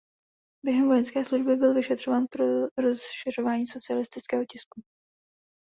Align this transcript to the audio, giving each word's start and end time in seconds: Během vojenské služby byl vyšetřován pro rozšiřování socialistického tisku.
Během 0.65 0.87
vojenské 0.87 1.25
služby 1.25 1.55
byl 1.55 1.73
vyšetřován 1.73 2.25
pro 2.31 2.45
rozšiřování 2.79 3.67
socialistického 3.67 4.45
tisku. 4.51 4.81